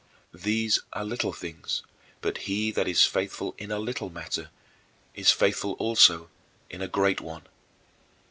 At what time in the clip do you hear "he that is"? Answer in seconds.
2.49-3.05